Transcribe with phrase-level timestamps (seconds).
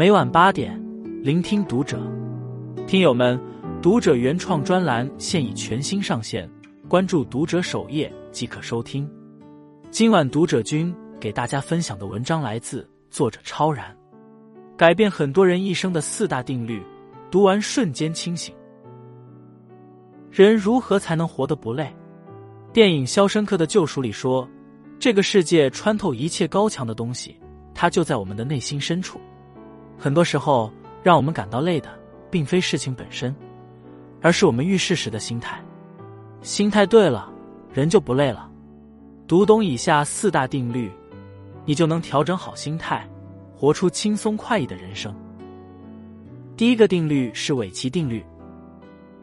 [0.00, 0.82] 每晚八点，
[1.22, 2.00] 聆听读者。
[2.86, 3.38] 听友们，
[3.82, 6.50] 读者原创专栏现已全新上线，
[6.88, 9.06] 关注读者首页即可收听。
[9.90, 10.90] 今晚读者君
[11.20, 13.94] 给大家分享的文章来自作者超然，
[14.74, 16.82] 改变很多人一生的四大定律，
[17.30, 18.54] 读完瞬间清醒。
[20.30, 21.94] 人如何才能活得不累？
[22.72, 24.48] 电影《肖申克的救赎》里说，
[24.98, 27.36] 这个世界穿透一切高墙的东西，
[27.74, 29.20] 它就在我们的内心深处。
[30.02, 30.72] 很多时候，
[31.02, 31.90] 让我们感到累的，
[32.30, 33.36] 并非事情本身，
[34.22, 35.62] 而是我们遇事时的心态。
[36.40, 37.30] 心态对了，
[37.70, 38.50] 人就不累了。
[39.28, 40.90] 读懂以下四大定律，
[41.66, 43.06] 你就能调整好心态，
[43.54, 45.14] 活出轻松快意的人生。
[46.56, 48.24] 第一个定律是韦奇定律。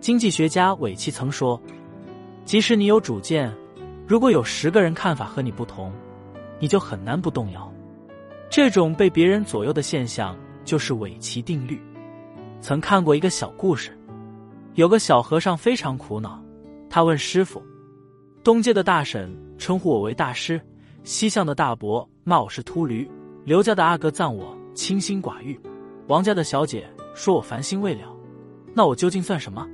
[0.00, 1.58] 经济学家韦奇曾说
[2.44, 3.50] ：“即使你有主见，
[4.06, 5.90] 如果有十个人看法和你不同，
[6.60, 7.72] 你就很难不动摇。”
[8.50, 10.36] 这种被别人左右的现象。
[10.68, 11.80] 就是韦奇定律。
[12.60, 13.98] 曾看过一个小故事，
[14.74, 16.38] 有个小和尚非常苦恼，
[16.90, 17.62] 他问师傅
[18.44, 20.60] ：“东街的大婶称呼我为大师，
[21.04, 23.10] 西巷的大伯骂我是秃驴，
[23.46, 25.58] 刘家的阿哥赞我清心寡欲，
[26.06, 28.14] 王家的小姐说我烦心未了，
[28.74, 29.66] 那我究竟算什么？”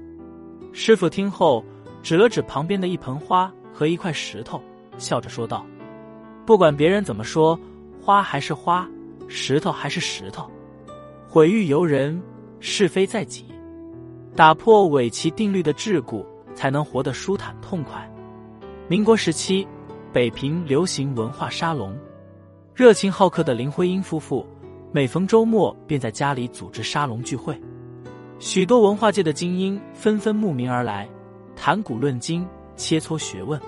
[0.72, 1.64] 师傅听后
[2.04, 4.62] 指了指旁边的一盆花和一块石头，
[4.96, 5.66] 笑着说道
[6.46, 7.58] ：“不管别人怎么说，
[8.00, 8.88] 花还是花，
[9.26, 10.48] 石头还是石头。”
[11.34, 12.22] 毁誉由人，
[12.60, 13.44] 是非在己。
[14.36, 18.08] 打破韦奇定律的桎梏，才能活得舒坦痛快。
[18.86, 19.66] 民国时期，
[20.12, 21.92] 北平流行文化沙龙，
[22.72, 24.46] 热情好客的林徽因夫妇
[24.92, 27.60] 每逢周末便在家里组织沙龙聚会，
[28.38, 31.08] 许多文化界的精英纷纷慕名而来，
[31.56, 32.46] 谈古论今，
[32.76, 33.60] 切磋学问。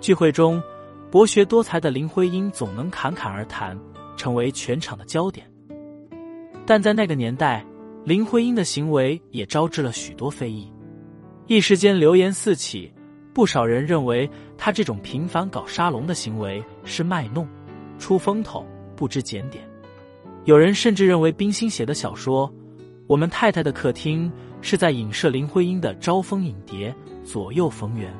[0.00, 0.62] 聚会中，
[1.10, 3.78] 博学多才的林徽因总能侃侃而谈，
[4.16, 5.46] 成为全场的焦点。
[6.66, 7.64] 但在那个年代，
[8.04, 10.68] 林徽因的行为也招致了许多非议，
[11.46, 12.92] 一时间流言四起，
[13.32, 14.28] 不少人认为
[14.58, 17.46] 她这种频繁搞沙龙的行为是卖弄、
[18.00, 18.66] 出风头、
[18.96, 19.62] 不知检点。
[20.44, 22.48] 有人甚至认为冰心写的小说
[23.06, 24.28] 《我们太太的客厅》
[24.60, 26.92] 是在影射林徽因的招蜂引蝶、
[27.24, 28.12] 左右逢源。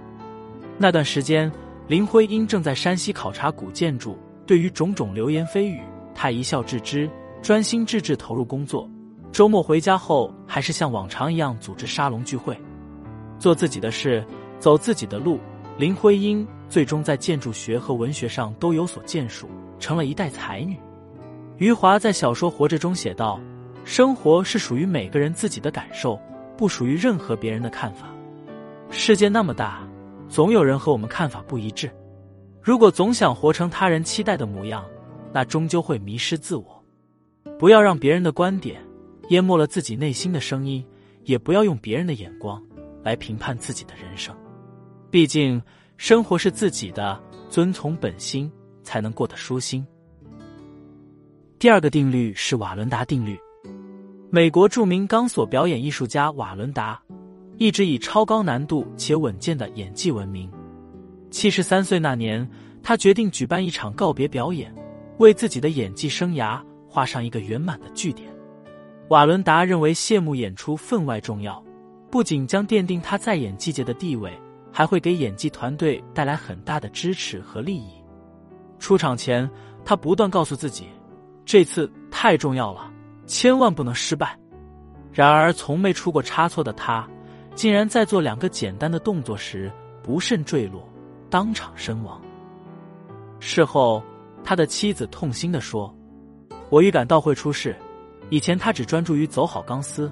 [0.79, 1.51] 那段时间，
[1.89, 5.81] 林徽因正在山西考察古建筑，对于种种流言蜚语，
[6.15, 7.11] 她一笑置之。
[7.47, 8.91] 专心致志投入工作，
[9.31, 12.61] 周末回家后还是像往常一样组织沙龙聚会，
[13.39, 14.27] 做自己的事，
[14.59, 15.39] 走自己的路。
[15.79, 19.47] 林徽因最终在建筑学和文学上都有所建树，
[19.79, 20.77] 成了一代才女。
[21.59, 23.41] 余华在小说《活着》中写道
[23.87, 26.21] ：“生活是属于每个人自己的感受，
[26.57, 28.09] 不属于任何别人的看法。
[28.91, 29.87] 世界那么大，
[30.29, 31.89] 总有人和我们看法不一致。
[32.61, 34.85] 如果总想活成他人期待的模样，
[35.33, 36.65] 那终究会迷失自我。”
[37.59, 38.81] 不要让别人的观点
[39.31, 40.85] 淹没了自己内心的声音，
[41.25, 42.63] 也不要用别人的眼光
[43.03, 44.35] 来评判自己的人生。
[45.11, 45.61] 毕竟
[45.97, 47.19] 生活是自己的，
[47.49, 48.51] 遵从本心
[48.83, 49.87] 才能过得舒心。
[51.59, 53.39] 第二个定律是瓦伦达定律。
[54.29, 57.01] 美国著名钢索表演艺术家瓦伦达
[57.57, 60.51] 一直以超高难度且稳健的演技闻名。
[61.31, 62.47] 七十三岁那年，
[62.83, 64.75] 他决定举办一场告别表演，
[65.19, 66.61] 为自己的演技生涯。
[66.97, 68.27] 画上一个圆满的句点。
[69.11, 71.63] 瓦伦达认为谢幕演出分外重要，
[72.11, 74.33] 不仅将奠定他在演技界的地位，
[74.73, 77.91] 还会给演技团队带来很大的支持和利益。
[78.79, 79.47] 出场前，
[79.85, 80.87] 他不断告诉自己，
[81.45, 82.91] 这次太重要了，
[83.27, 84.35] 千万不能失败。
[85.13, 87.07] 然而，从没出过差错的他，
[87.55, 89.71] 竟然在做两个简单的动作时
[90.03, 90.83] 不慎坠落，
[91.29, 92.19] 当场身亡。
[93.39, 94.03] 事后，
[94.43, 95.95] 他的妻子痛心的说。
[96.69, 97.75] 我预感到会出事。
[98.29, 100.11] 以前他只专注于走好钢丝，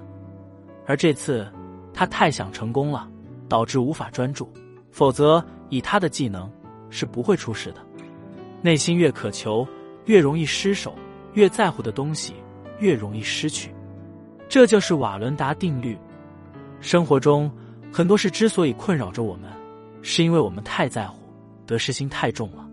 [0.87, 1.51] 而这次
[1.93, 3.09] 他太想成功了，
[3.49, 4.49] 导致无法专注。
[4.93, 6.49] 否则，以他的技能
[6.91, 7.81] 是不会出事的。
[8.63, 9.67] 内心越渴求，
[10.05, 10.93] 越容易失手；
[11.33, 12.35] 越在乎的东西，
[12.79, 13.75] 越容易失去。
[14.49, 15.99] 这就是瓦伦达定律。
[16.79, 17.50] 生活中
[17.93, 19.50] 很多事之所以困扰着我们，
[20.03, 21.19] 是因为我们太在乎，
[21.67, 22.65] 得失心太重了。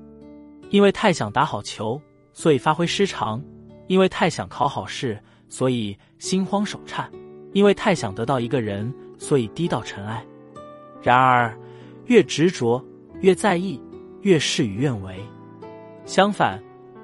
[0.69, 1.99] 因为太想打好球，
[2.31, 3.41] 所以发挥失常。
[3.91, 7.11] 因为太想考好试，所以心慌手颤；
[7.51, 10.25] 因为太想得到一个人，所以低到尘埃。
[11.01, 11.53] 然而，
[12.05, 12.81] 越执着，
[13.19, 13.77] 越在意，
[14.21, 15.19] 越事与愿违。
[16.05, 16.57] 相反，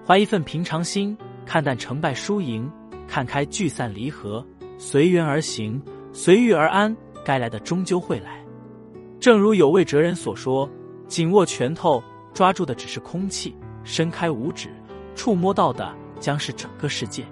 [0.06, 2.72] 怀一份平常心，看淡成败输赢，
[3.06, 4.42] 看开聚散离合，
[4.78, 5.82] 随缘而行，
[6.14, 6.96] 随遇而安。
[7.26, 8.42] 该来的终究会来。
[9.20, 10.70] 正如有位哲人所说
[11.10, 12.02] ：“紧握拳头，
[12.34, 13.52] 抓住的只是空气；
[13.84, 14.70] 伸开五指，
[15.16, 17.26] 触摸到的。”将是整个世界。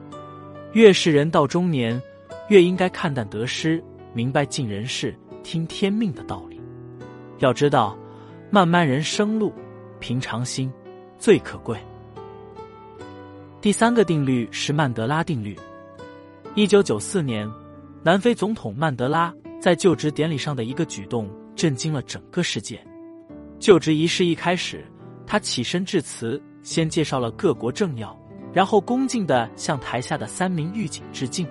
[0.73, 2.01] 越是人到中年，
[2.49, 3.83] 越应该看淡得失，
[4.13, 6.59] 明白尽人事，听天命的道理。
[7.39, 7.97] 要知道，
[8.49, 9.53] 漫漫人生路，
[9.99, 10.71] 平常心
[11.17, 11.77] 最可贵。
[13.61, 15.57] 第三个定律是曼德拉定律。
[16.53, 17.49] 一九九四年，
[18.03, 22.79] 南非总统曼德拉在就职典礼上的一个举动震惊了整个世界。
[23.59, 24.85] 就职仪式一开始，
[25.25, 28.15] 他起身致辞，先介绍了各国政要，
[28.55, 31.45] 然后恭敬的向台下的三名狱警致敬。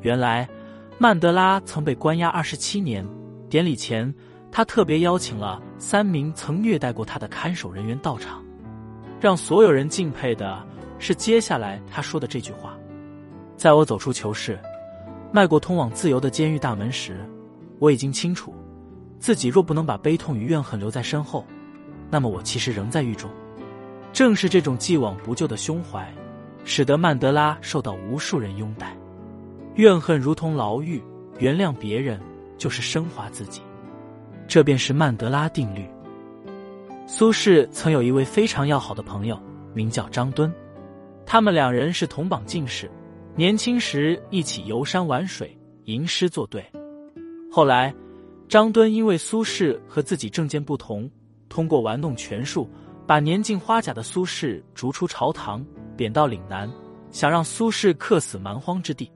[0.00, 0.48] 原来，
[0.96, 3.04] 曼德拉曾被关押二十七年，
[3.48, 4.14] 典礼前。
[4.52, 8.44] 他特别邀请了三名曾虐待过他的看守人员到场，
[9.20, 10.60] 让所有人敬佩的
[10.98, 12.76] 是接下来他说的这句话
[13.56, 14.58] ：“在我走出囚室，
[15.32, 17.24] 迈过通往自由的监狱大门时，
[17.78, 18.52] 我已经清楚，
[19.20, 21.44] 自己若不能把悲痛与怨恨留在身后，
[22.10, 23.30] 那么我其实仍在狱中。”
[24.12, 26.12] 正是这种既往不咎的胸怀，
[26.64, 28.96] 使得曼德拉受到无数人拥戴。
[29.76, 31.02] 怨恨如同牢狱，
[31.38, 32.20] 原谅别人
[32.58, 33.62] 就是升华自己。
[34.48, 35.86] 这便是曼德拉定律。
[37.06, 39.40] 苏轼曾有一位非常要好的朋友，
[39.72, 40.52] 名叫张敦，
[41.24, 42.90] 他们两人是同榜进士，
[43.36, 46.64] 年轻时一起游山玩水、吟诗作对。
[47.50, 47.94] 后来，
[48.48, 51.08] 张敦因为苏轼和自己政见不同，
[51.48, 52.68] 通过玩弄权术，
[53.10, 55.66] 把年近花甲的苏轼逐出朝堂，
[55.96, 56.70] 贬到岭南，
[57.10, 59.10] 想让苏轼客死蛮荒之地。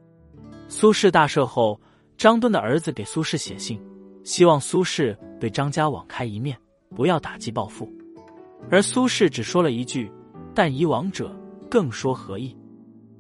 [0.67, 1.81] 苏轼大赦后，
[2.19, 3.81] 张敦的儿子给苏轼写信。
[4.25, 6.59] 希望苏轼对张家网开一面，
[6.97, 7.89] 不要打击报复。
[8.69, 10.11] 而苏轼只说了一句
[10.53, 11.33] ：“但以往者，
[11.71, 12.53] 更说何意？”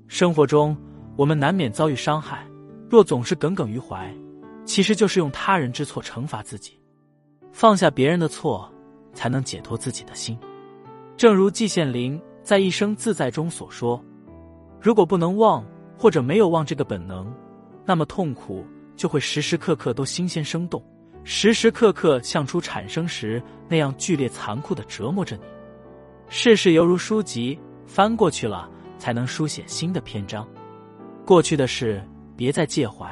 [0.09, 0.77] 生活中，
[1.15, 2.44] 我们难免遭遇伤害，
[2.91, 4.12] 若总是耿耿于怀，
[4.65, 6.77] 其实就是用他人之错惩罚自己。
[7.53, 8.69] 放下别人的错，
[9.12, 10.37] 才能解脱自己的心。
[11.17, 14.03] 正如季羡林在《一生自在》中所说
[14.81, 15.65] ：“如果不能忘，
[15.97, 17.33] 或者没有忘这个本能，
[17.85, 18.65] 那么痛苦
[18.97, 20.83] 就会时时刻刻都新鲜生动。”
[21.27, 25.43] 时时刻刻像初产生时那样剧烈残酷的折磨着你，
[26.29, 28.69] 世事犹如书籍，翻过去了
[28.99, 30.47] 才能书写新的篇章。
[31.25, 32.07] 过去的事
[32.37, 33.11] 别再介怀，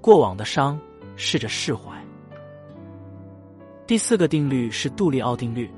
[0.00, 0.78] 过往的伤
[1.16, 1.90] 试着释怀。
[3.88, 5.68] 第四个定律是杜利奥定律。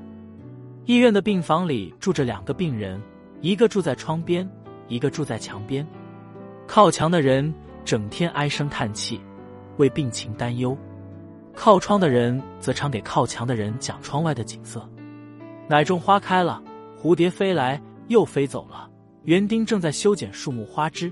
[0.85, 3.01] 医院的病房里住着两个病人，
[3.41, 4.47] 一个住在窗边，
[4.87, 5.85] 一个住在墙边。
[6.67, 7.51] 靠墙的人
[7.83, 9.19] 整天唉声叹气，
[9.77, 10.77] 为病情担忧。
[11.55, 14.87] 靠窗的人则常给靠墙的人讲窗外的景色。
[15.67, 16.61] 奶种花开了，
[17.01, 18.87] 蝴蝶飞来又飞走了。
[19.23, 21.11] 园丁正在修剪树木花枝。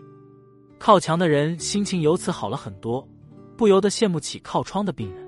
[0.77, 3.07] 靠墙的人心情由此好了很多，
[3.57, 5.27] 不由得羡慕起靠窗的病人。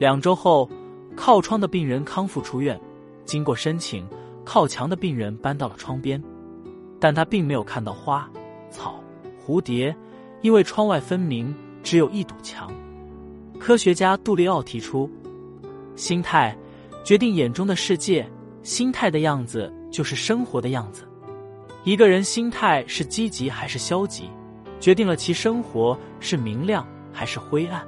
[0.00, 0.68] 两周后，
[1.14, 2.80] 靠窗的病人康复出院。
[3.30, 4.04] 经过申请，
[4.44, 6.20] 靠墙的病人搬到了窗边，
[6.98, 8.28] 但他并没有看到花
[8.72, 8.98] 草
[9.46, 9.94] 蝴蝶，
[10.42, 12.68] 因为窗外分明只有一堵墙。
[13.56, 15.08] 科学家杜利奥提出，
[15.94, 16.58] 心态
[17.04, 18.28] 决定眼中的世界，
[18.64, 21.04] 心态的样子就是生活的样子。
[21.84, 24.28] 一个人心态是积极还是消极，
[24.80, 27.86] 决定了其生活是明亮还是灰暗。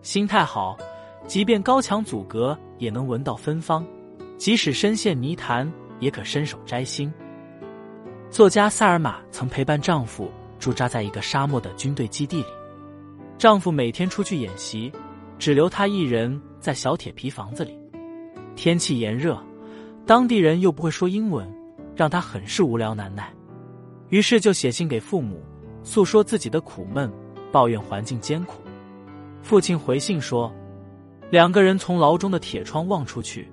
[0.00, 0.78] 心态好，
[1.26, 3.84] 即便高墙阻隔，也能闻到芬芳；
[4.40, 7.12] 即使深陷泥潭，也可伸手摘星。
[8.30, 12.46] 作家萨尔玛曾陪伴丈夫驻扎在一个沙漠的军队基地里。
[13.36, 14.90] 丈夫每天出去演习，
[15.38, 17.78] 只留她一人在小铁皮房子里。
[18.56, 19.38] 天气炎热，
[20.06, 21.46] 当地人又不会说英文，
[21.94, 23.30] 让她很是无聊难耐。
[24.08, 25.42] 于是就写信给父母，
[25.84, 27.12] 诉说自己的苦闷，
[27.52, 28.62] 抱怨环境艰苦。
[29.42, 30.50] 父亲回信说
[31.28, 33.46] ：“两个人从牢中的铁窗望出去，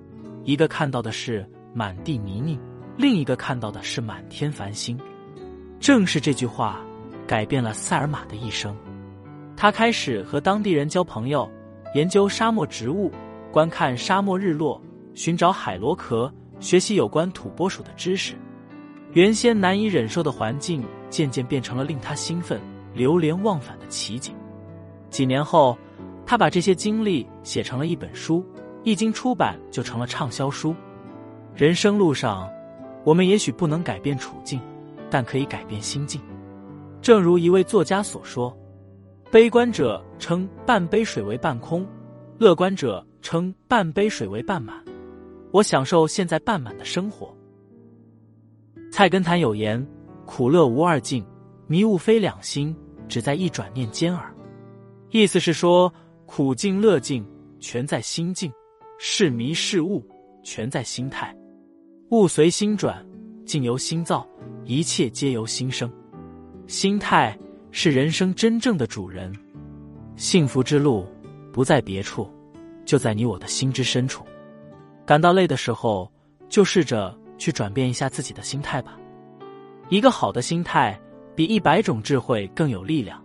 [0.44, 2.58] 一个看到的是满地泥泞，
[2.96, 4.98] 另一个看到的是满天繁星。”
[5.80, 6.80] 正是这句话，
[7.26, 8.76] 改变了塞尔玛的一生。
[9.56, 11.48] 他开始和当地人交朋友，
[11.94, 13.10] 研究沙漠植物，
[13.52, 14.80] 观看沙漠日落，
[15.14, 18.34] 寻找海螺壳，学习有关土拨鼠的知识。
[19.12, 22.60] 原先难以忍受的环境，渐渐变成了令他兴奋、
[22.92, 24.34] 流连忘返的奇景。
[25.10, 25.76] 几年后，
[26.26, 28.44] 他把这些经历写成了一本书，
[28.84, 30.74] 一经出版就成了畅销书。
[31.54, 32.48] 人生路上，
[33.04, 34.60] 我们也许不能改变处境，
[35.10, 36.20] 但可以改变心境。
[37.00, 38.56] 正如一位作家所说。
[39.30, 41.86] 悲观者称半杯水为半空，
[42.38, 44.82] 乐观者称半杯水为半满。
[45.50, 47.30] 我享受现在半满的生活。
[48.90, 49.86] 菜根谭有言
[50.24, 51.22] ：“苦乐无二境，
[51.66, 52.74] 迷雾非两心，
[53.06, 54.34] 只在一转念间耳。”
[55.12, 55.92] 意思是说，
[56.24, 57.22] 苦境乐境
[57.60, 58.50] 全在心境，
[58.98, 60.04] 是迷是悟
[60.42, 61.34] 全在心态。
[62.10, 63.06] 物随心转，
[63.46, 64.26] 境由心造，
[64.64, 65.90] 一切皆由心生。
[66.66, 67.38] 心态
[67.70, 69.32] 是人生真正的主人，
[70.16, 71.06] 幸福之路
[71.52, 72.28] 不在别处，
[72.84, 74.24] 就在你我的心之深处。
[75.06, 76.10] 感到累的时候，
[76.48, 78.98] 就试着去转变一下自己的心态吧。
[79.90, 81.00] 一个好的心态，
[81.36, 83.22] 比一百种智慧更有力量。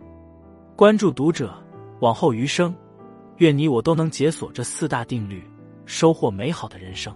[0.75, 1.51] 关注读者，
[1.99, 2.73] 往后余生，
[3.37, 5.43] 愿你我都能解锁这四大定律，
[5.85, 7.15] 收获美好的人生。